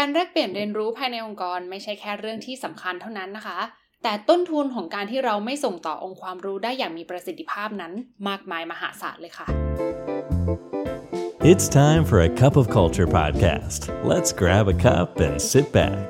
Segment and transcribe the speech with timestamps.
[0.00, 3.58] การแลกเปลี่ยนเรียนรู้ภายในองค์กรไม่ใช่แค่เรื่องที่สำคัญเท่านั้นนะคะ
[4.02, 7.92] แต่ต้นทุนของการที่เราไม่ส่งต่อองค์ความรู้ได้อย่างมีประสิทธิภาพนั้น
[8.28, 9.46] มากมายมหาศาลเลยค่ะ
[11.50, 13.80] It's time for a cup of culture podcast.
[14.10, 16.08] Let's grab a cup and sit back.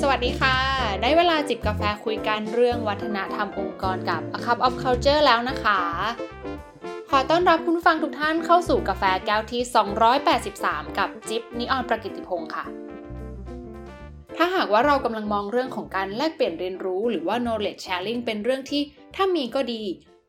[0.00, 0.56] สวัสดีค่ะ
[1.02, 5.80] ได้เวลาจิบกาแฟคุยกันเรื่องวัฒนธรรมองค์กรกับ A Cup of Culture แล้วนะคะ
[7.10, 9.62] ขอต้อนรับคุณฟังทุกท่านเข้าสู่กาแฟแก้วที่
[10.30, 12.64] 283 กับจิ๊บนิออนประกิติพงศ์ค่ะ
[14.36, 18.82] ถ้าหากว่าเรากำลังมองเรื่องของการแลกเปลี่ยนเรียนรู้ หรือว่า knowledge sharing เป็นเรื่องที่
[19.16, 19.82] ถ้ามีก็ดี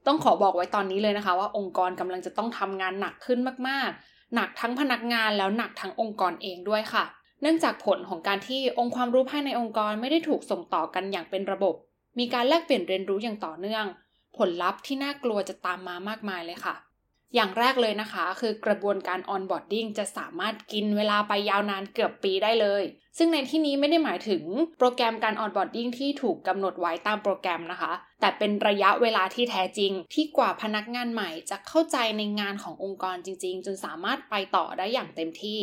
[0.07, 7.03] ต้องขอบอกไว้ตอนนี้เลยนะคะ ว่าองค์กรกำลังจะต้องทำงานหนักขึ้นมากๆ หนักทั้งพนักงานแล้วหนักทั้งองค์กรเองด้วยค่ะ
[7.41, 11.75] เนื่องจากผลของการที่องค์ความรู้ภายในองค์กรไม่ได้ถูกส่งต่อกันอย่างเป็นระบบ
[12.19, 13.85] มีการแลกเปลี่ยนเรียนรู้อย่างต่อเนื่อง
[14.37, 16.75] ผลลัพธ์ที่น่ากลัวจะตามมามากมายเลยค่ะ
[17.35, 22.83] อย่างแรกเลยนะคะ คือกระบวนการ onboarding จะสามารถกินเวลาไปยาวนานเกือบปีได้เลย
[23.17, 24.43] ซึ่งในที่นี้ไม่ได้หมายถึง
[24.79, 35.59] โปรแกรมการ onboarding ที่ถูกกำหนดไว้ตามโปรแกรมนะคะ แต่เป็นระยะเวลาที่แท้จริง ที่กว่าพนักงานใหม่จะเข้าใจในงานขององค์กรจริง ๆ จนสามารถไปต่อได้อย่างเต็มที่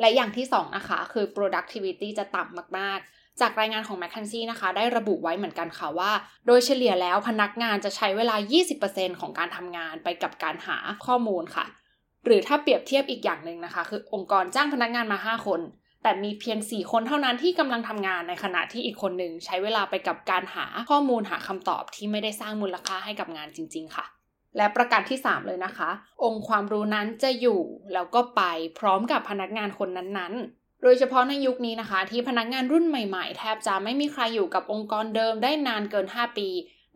[0.00, 6.10] และอย่างที่2นะคะคือ productivity จะต่ำมากๆ จากรายงานของ m c k คนซี่นะคะ ได้ระบุไว้เหมือนกันค่ะว่า
[6.46, 8.36] โดยเฉลี่ยแล้วพนักงานจะใช้เวลา
[8.78, 11.66] 20%ของการทำงานไปกับการหาข้อมูลค่ะ
[12.24, 15.60] หรือถ้าเปรียบเทียบอีกอย่างหนึ่งนะคะ คือองค์กรจ้างพนักงานมา 5 คน
[16.02, 24.06] แต่มีเพียง 4 คนเท่านั้นที่กำลังทำงานในขณะที่อีกคนหนึ่งใช้เวลาไปกับการหาข้อมูลหาคำตอบที่ไม่ได้สร้างมูลค่าให้กับงานจริง ๆ ค่ะ
[24.56, 25.90] และประการที่ 3 เลยนะคะ
[26.24, 27.60] องค์ความรู้นั้นจะอยู่
[27.92, 28.42] แล้วก็ไป
[28.78, 36.48] พร้อมกับพนักงานคนนั้นๆ โดยเฉพาะในยุคนี้นะคะ ที่พนักงานรุ่นใหม่ๆ แทบจะไม่มีใครอยู่กับองค์กรเดิมได้นานเกิน 5 ปี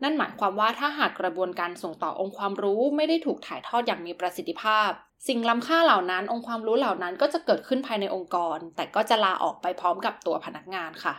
[0.03, 4.89] นั่นหมายความว่าถ้าหากกระบวนการส่งต่อองค์ความรู้ไม่ได้ถูกถ่ายทอดอย่างมีประสิทธิภาพ
[5.27, 11.15] สิ่งล้ำค่าเหล่านั้นองค์ความรู้เหล่านั้นก็จะเกิดขึ้นภายในองค์กร แต่ก็จะลาออกไปพร้อมกับตัวพนักงานค่ะ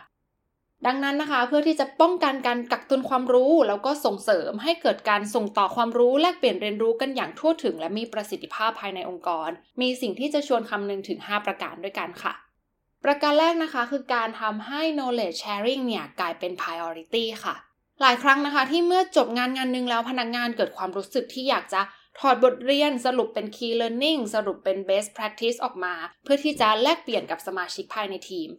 [0.85, 9.49] ดังนั้นนะคะเพื่อที่จะป้องกันการกักตุนความรู้ แล้วก็ส่งเสริมให้เกิดการส่งต่อความรู้แลกเปลี่ยนเรียนรู้กันอย่างทั่วถึง และมีประสิทธิภาพภายในองค์กร
[9.81, 12.33] มีสิ่งที่จะชวนคำนึงถึง 5 ประการด้วยกันค่ะ
[13.03, 17.55] ประการแรกนะคะคือการทำให้ knowledge sharing เนี่ยกลายเป็น priority ค่ะ
[18.01, 21.81] หลายครั้งนะคะที่เมื่อจบงานงานหนึ่งแล้วพนักงานเกิดความรู้สึกที่อยากจะ
[22.19, 28.49] ถอดบทเรียนสรุปเป็น key learning สรุปเป็น best practice ออกมา เพื่อที่จะแลกเปลี่ยนกับสมาชิกภายในทีม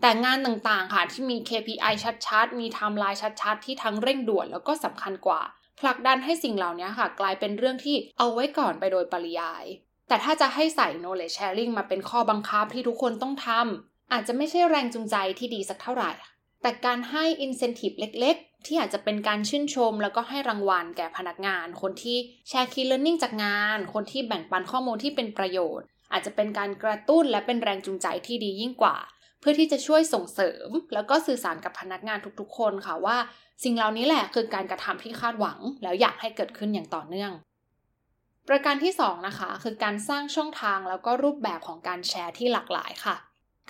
[0.00, 1.94] แต่งานต่างๆค่ะที่มี KPI
[2.26, 5.40] ชัดๆ มีไทม์ไลน์ชัดๆ ที่ทั้งเร่งด่วนแล้วก็สำคัญกว่า
[5.80, 9.64] ผลักดันให้สิ่งเหล่านี้ค่ะ กลายเป็นเรื่องที่เอาไว้ก่อนไปโดยปริยาย
[10.08, 16.10] แต่ถ้าจะให้ใส่ knowledge sharing มาเป็นข้อบังคับที่ทุกคนต้องทำอาจจะไม่ใช่แรงจูงใจที่ดีสักเท่าไหร่
[16.62, 22.18] แต่การให้ incentive เล็ก ๆ ที่อาจจะเป็นการชื่นชม แล้วก็ให้รางวัลแก่พนักงาน คนที่
[22.48, 28.96] แชร์ key learning จากงาน คนที่แบ่งปันข้อมูลที่เป็นประโยชน์ อาจจะเป็นการกระตุ้นและเป็นแรงจูงใจที่ดียิ่งกว่า
[29.40, 33.16] เพื่อที่จะช่วยส่งเสริม แล้วก็สื่อสารกับพนักงานทุกๆ คนค่ะว่า
[33.64, 37.32] สิ่งเหล่านี้แหละคือการกระทำที่คาดหวัง แล้วอยากให้เกิดขึ้นอย่างต่อเนื่อง
[38.48, 43.16] ประการที่ 2 นะคะ คือการสร้างช่องทางแล้วก็รูปแบบของการแชร์ที่หลากหลายค่ะ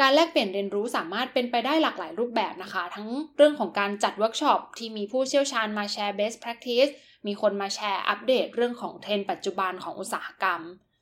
[0.00, 6.90] การแลกเปลี่ยนเรียนรู้สามารถเป็นไปได้หลากหลายรูปแบบนะคะ ทั้งเรื่องของการจัดเวิร์กช็อปที่มีผู้เชี่ยวชาญมาแชร์ best practice
[7.26, 10.60] มีคนมาแชร์อัปเดตเรื่องของเทรนด์ปัจจุบันของอุตสาหกรรม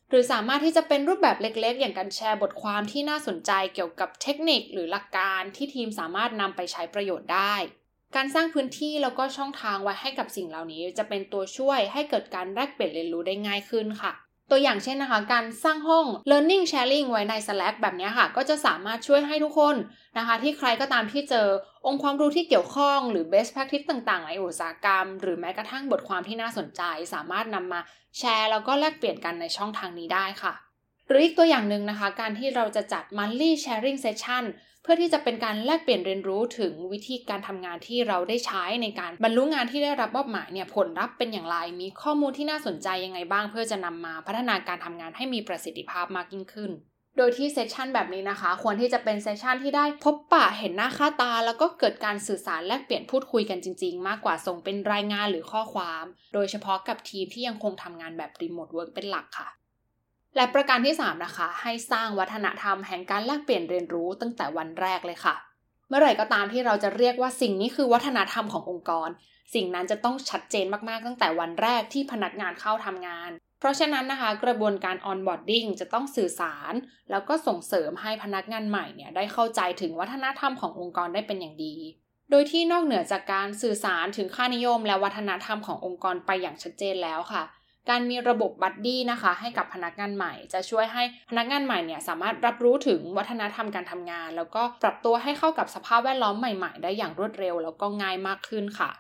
[0.09, 7.55] หรือสามารถที่จะเป็นรูปแบบเล็กๆ อย่างการแชร์บทความที่น่าสนใจเกี่ยวกับเทคนิคหรือหลักการที่ทีมสามารถนำไปใช้ประโยชน์ได้
[8.17, 14.13] การสร้างพื้นที่แล้วก็ช่องทางไว้ให้กับสิ่งเหล่านี้ จะเป็นตัวช่วยให้เกิดการแลกเปลี่ยนเรียนรู้ได้ง่ายขึ้นค่ะ
[14.51, 19.77] ตัวอย่างเช่นนะคะ การสร้างห้อง learning sharing ไว้ใน Slack แบบนี้ค่ะ ก็จะสามารถช่วยให้ทุกคน
[20.19, 21.49] นะคะ ที่ใครก็ตามที่เจอ
[21.87, 26.83] องค์ความรู้ที่เกี่ยวข้องหรือ best practice ต่างๆ ในอุตสาหกรรม หรือแม้กระทั่งบทความที่น่าสนใจ
[27.15, 27.81] สามารถนำมา
[28.19, 30.53] แชร์แล้วก็แลกเปลี่ยนกันในช่องทางนี้ได้ค่ะ
[31.09, 34.45] หรืออีกตัวอย่างหนึ่งนะคะ การที่เราจะจัด monthly sharing session
[34.85, 46.73] เพื่อที่จะเป็นการแลกเปลี่ยนเรียนรู้ถึงวิธีการทำงานที่เราได้ใช้ในการบรรลุงานที่ได้รับมอบหมายเนี่ยผลลัพธ์เป็นอย่างไร มีข้อมูลที่น่าสนใจยังไงบ้าง เพื่อจะนำมาพัฒนาการทำงานให้มีประสิทธิภาพมากยิ่งขึ้น
[47.19, 56.05] โดยที่ session แบบนี้นะคะ ควรที่จะเป็น session ที่ได้พบปะเห็นหน้าค่าตา แล้วก็เกิดการสื่อสารแลกเปลี่ยนพูดคุยกันจริง ๆ มากกว่าส่งเป็นรายงานหรือข้อความ
[56.35, 59.49] โดยเฉพาะกับทีมที่ยังคงทำงานแบบ remote work เป็นหลักค่ะ
[60.37, 65.35] และประการที่ 3 นะคะ ให้สร้างวัฒนธรรมแห่งการแลกเปลี่ยนเรียนรู้ตั้งแต่วันแรกเลยค่ะ
[65.89, 69.09] เมื่อไหร่ก็ตามที่เราจะเรียกว่าสิ่งนี้คือวัฒนธรรมขององค์กร
[69.55, 76.73] สิ่งนั้นจะต้องชัดเจนมากๆตั้งแต่วันแรกที่พนักงานเข้าทำงาน เพราะฉะนั้นนะคะ กระบวนการ onboarding จะต้องสื่อสาร
[77.11, 81.77] แล้วก็ส่งเสริมให้พนักงานใหม่เนี่ยได้เข้าใจถึงวัฒนธรรมขององค์กรได้เป็นอย่างดี
[82.31, 87.43] โดยที่นอกเหนือจากการสื่อสารถึงค่านิยม และวัฒนธรรมขององค์กรไปอย่างชัดเจนแล้วค่ะ
[87.91, 98.91] การมีระบบ buddy นะคะ ให้กับพนักงานใหม่ จะช่วยให้พนักงานใหม่เนี่ยสามารถรับรู้ถึงวัฒนธรรมการทำงาน แล้วก็ปรับตัวให้เข้ากับสภาพแวดล้อมใหม่ๆ ได้อย่างรวดเร็ว แล้วก็ง่ายมากขึ้นค่ะ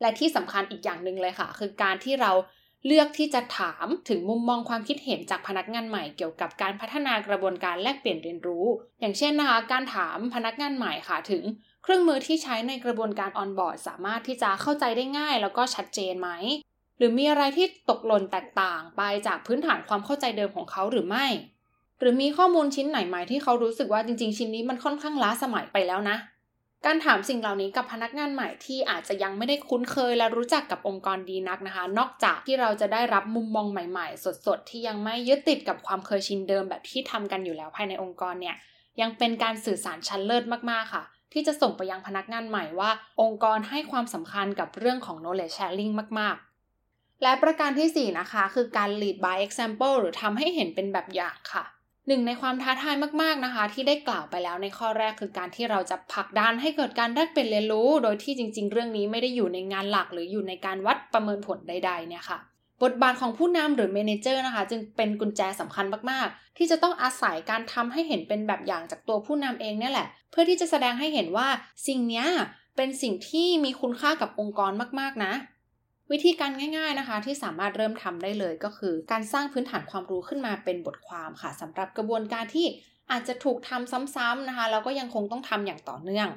[0.00, 2.32] และที่สำคัญอีกอย่างหนึ่งเลยค่ะ คือการที่เรา
[2.86, 8.66] เลือกที่จะถามถึงมุมมองความคิดเห็นจากพนักงานใหม่เกี่ยวกับการพัฒนากระบวนการแลกเปลี่ยนเรียนรู้
[9.00, 11.42] อย่างเช่นนะคะการถามพนักงานใหม่ค่ะถึง
[11.82, 16.30] เครื่องมือที่ใช้ในกระบวนการออนบอร์ดสามารถที่จะเข้าใจได้ง่าย แล้วก็ชัดเจนไหม
[16.98, 21.26] หรือมีอะไรที่ตกหล่นแตกต่างไปจากพื้นฐานความเข้าใจเดิมของเขาหรือไม่
[21.98, 26.16] หรือมีข้อมูลชิ้นไหนไหมที่เขารู้สึกว่าจริงๆ ชิ้นนี้มันค่อนข้างล้าสมัยไปแล้วนะ
[26.86, 38.56] การถามสิ่งเหล่านี้กับพนักงานใหม่ที่อาจจะยังไม่ได้คุ้นเคยและรู้จักกับองค์กรดีนักนะคะ นอกจากที่เราจะได้รับมุมมองใหม่ ๆ สดๆ ที่ยังไม่ยึดติดกับความเคยชินเดิมแบบที่ทำกันอยู่แล้วภายในองค์กรเนี่ย
[39.00, 42.90] ยังเป็นการสื่อสารชั้นเลิศมากๆค่ะที่จะส่งไปยังพนักงานใหม่ว่า
[43.20, 46.51] องค์กรให้ความสำคัญกับเรื่องของ knowledge sharing มาก ๆ
[47.22, 51.64] และประการที่ 4 นะคะ คือการ lead by example หรือทำให้เห็นเป็นแบบอย่างค่ะ
[52.08, 62.38] หนึ่งในความท้าทายมากๆนะคะ ที่ได้กล่าวไปแล้วในข้อแรกคือการที่เราจะผลักดันให้เกิดการแลกเปลี่ยนเรียนรู้ โดยที่จริง ๆ เรื่องนี้ไม่ได้อยู่ในงานหลักหรืออยู่ในการวัดประเมินผลใดๆเนี่ยค่ะ
[62.82, 71.48] บทบาทของผู้นำหรือเมนเจอร์นะคะ จึงเป็นกุญแจสำคัญมากๆ ที่จะต้องอาศัยการทำให้เห็นเป็นแบบอย่างจากตัวผู้นำเองเนี่ยแหละ เพื่อที่จะแสดงให้เห็นว่า
[71.86, 72.24] สิ่งนี้
[72.76, 75.32] เป็นสิ่งที่มีคุณค่ากับองค์กรมากๆนะ
[76.10, 82.66] วิธีการง่าย ๆนะคะ ที่สามารถเริ่มทำได้เลยก็คือ การสร้างพื้นฐานความรู้ขึ้นมาเป็นบทความค่ะสำหรับกระบวนการที่
[83.10, 86.28] อาจจะถูกทำซ้ำๆนะคะแล้วก็ยังคงต้องทำอย่างต่อเนื่อง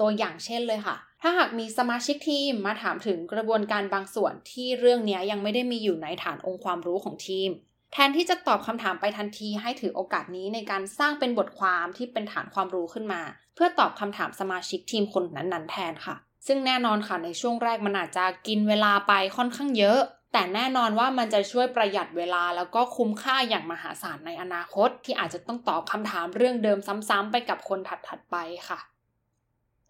[0.00, 7.50] ตัวอย่างเช่นเลยค่ะ ถ้าหากมีสมาชิกทีมมาถามถึงกระบวนการบางส่วนที่เรื่องนี้ยังไม่ได้มีอยู่ในฐานองค์ความรู้ของทีม
[7.92, 13.22] แทนที่จะตอบคำถามไปทันทีให้ถือโอกาสนี้ในการสร้างเป็นบทความที่เป็นฐานความรู้ขึ้นมา
[13.54, 16.16] เพื่อตอบคำถามสมาชิกทีมคนนั้นๆแทนค่ะ
[16.46, 20.00] ซึ่งแน่นอนค่ะในช่วงแรกมันอาจจะกินเวลาไปค่อนข้างเยอะ
[20.32, 26.78] แต่แน่นอนว่ามันจะช่วยประหยัดเวลาแล้วก็คุ้มค่าอย่างมหาศาลในอนาคต ที่อาจจะต้องตอบคำถามเรื่องเดิม
[27.08, 28.36] ซ้ำๆไปกับคนถัดๆไป
[28.68, 28.78] ค่ะ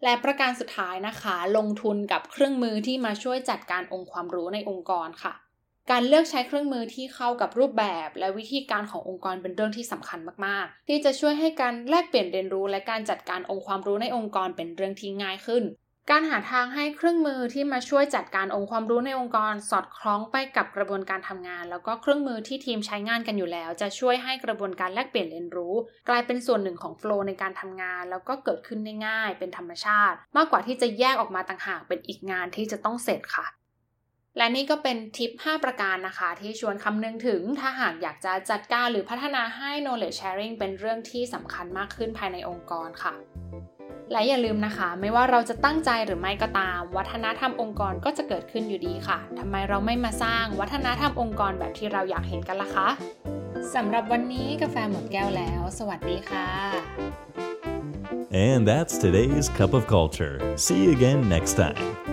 [0.03, 5.33] และประการสุดท้ายนะคะ ลงทุนกับเครื่องมือที่มาช่วยจัดการองค์ความรู้ในองค์กรค่ะ
[5.91, 15.63] การเลือกใช้เครื่องมือที่เข้ากับรูปแบบ และวิธีการขององค์กรเป็นเรื่องที่สำคัญมากๆ ที่จะช่วยให้การแลกเปลี่ยนเรียนรู้ และการจัดการองค์ความรู้ในองค์กรเป็นเรื่องที่ง่ายขึ้น
[16.11, 25.73] การหาทางให้เครื่องมือที่มาช่วยจัดการองค์ความรู้ในองค์กรสอดคล้องไปกับกระบวนการทำงาน แล้วก็เครื่องมือที่ทีมใช้งานกันอยู่แล้ว จะช่วยให้กระบวนการแลกเปลี่ยนเรียนรู้
[26.09, 33.45] กลายเป็นส่วนหนึ่งของโฟล์ในการทำงาน แล้วก็เกิดขึ้นได้ง่ายเป็นธรรมชาติ มากกว่าที่จะแยกออกมาต่างหากเป็นอีกงานที่จะต้องเสร็จค่ะ
[34.37, 43.13] และนี่ก็เป็นทิป 5 ประการนะคะ ที่ชวนคำนึงถึงถ้าหากอยากจะจัดการหรือพัฒนาให้ knowledge sharing เป็นเรื่องที่สำคัญมากขึ้นภายในองค์กรค่ะ
[44.11, 52.87] และอย่าลืมนะคะ ไม่ว่าเราจะตั้งใจหรือไม่ก็ตาม วัฒนธรรมองค์กรก็จะเกิดขึ้นอยู่ดีค่ะทำไมเราไม่มาสร้างวัฒนธรรมองค์กรแบบที่เราอยากเห็นกันล่ะคะ
[53.75, 56.47] สำหรับวันนี้กาแฟหมดแก้วแล้ว สวัสดีค่ะ
[58.31, 60.35] And that's today's cup of culture.
[60.57, 62.06] See you again next time.